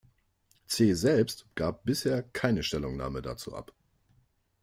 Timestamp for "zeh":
0.67-0.93